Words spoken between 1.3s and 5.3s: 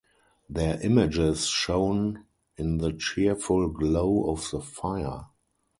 shone in the cheerful glow of the fire.